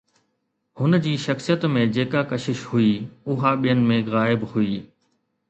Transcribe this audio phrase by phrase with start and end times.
[0.79, 2.89] هن جي شخصيت ۾ جيڪا ڪشش هئي،
[3.35, 4.75] اها ٻين ۾ غائب هئي